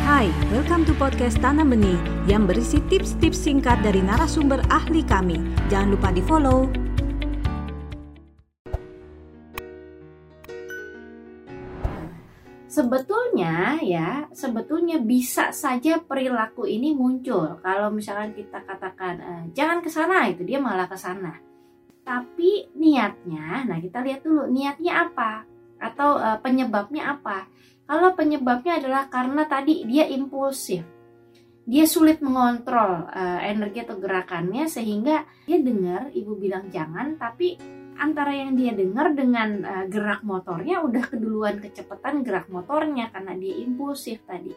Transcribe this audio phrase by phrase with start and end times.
[0.00, 5.36] Hai, welcome to podcast Tanam Benih yang berisi tips-tips singkat dari narasumber ahli kami.
[5.68, 6.72] Jangan lupa di-follow.
[12.64, 17.60] Sebetulnya ya, sebetulnya bisa saja perilaku ini muncul.
[17.60, 21.36] Kalau misalkan kita katakan eh, jangan ke sana itu dia malah ke sana.
[22.00, 25.49] Tapi niatnya, nah kita lihat dulu niatnya apa
[25.80, 27.48] atau eh, penyebabnya apa.
[27.88, 30.84] Kalau penyebabnya adalah karena tadi dia impulsif.
[31.66, 37.58] Dia sulit mengontrol eh, energi atau gerakannya sehingga dia dengar ibu bilang jangan tapi
[38.00, 43.60] antara yang dia dengar dengan uh, gerak motornya udah keduluan kecepatan gerak motornya karena dia
[43.60, 44.56] impulsif tadi.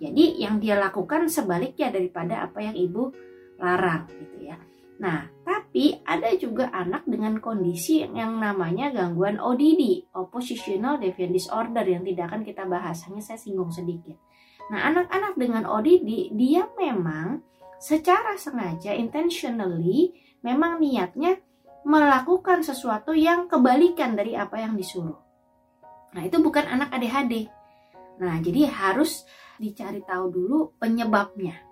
[0.00, 3.12] Jadi yang dia lakukan sebaliknya daripada apa yang ibu
[3.60, 4.56] larang gitu ya.
[4.96, 5.28] Nah,
[5.70, 12.26] tapi ada juga anak dengan kondisi yang namanya gangguan ODD, Oppositional Defiant Disorder yang tidak
[12.26, 14.18] akan kita bahas, hanya saya singgung sedikit.
[14.74, 17.46] Nah, anak-anak dengan ODD dia memang
[17.78, 20.10] secara sengaja intentionally
[20.42, 21.38] memang niatnya
[21.86, 25.22] melakukan sesuatu yang kebalikan dari apa yang disuruh.
[26.18, 27.46] Nah, itu bukan anak ADHD.
[28.18, 29.22] Nah, jadi harus
[29.54, 31.69] dicari tahu dulu penyebabnya.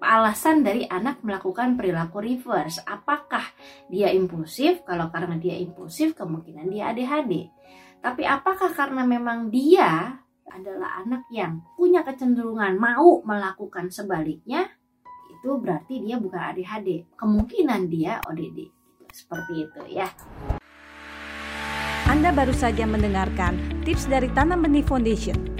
[0.00, 2.80] Alasan dari anak melakukan perilaku reverse.
[2.88, 3.44] Apakah
[3.92, 4.80] dia impulsif?
[4.88, 7.52] Kalau karena dia impulsif, kemungkinan dia ADHD.
[8.00, 10.16] Tapi apakah karena memang dia
[10.48, 14.72] adalah anak yang punya kecenderungan mau melakukan sebaliknya?
[15.36, 17.04] Itu berarti dia bukan ADHD.
[17.20, 18.72] Kemungkinan dia ODD.
[19.12, 20.08] Seperti itu ya.
[22.08, 25.59] Anda baru saja mendengarkan tips dari Tanam Benih Foundation.